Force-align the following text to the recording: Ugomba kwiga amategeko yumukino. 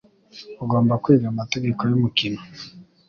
Ugomba 0.63 0.93
kwiga 1.03 1.27
amategeko 1.33 1.81
yumukino. 1.89 2.41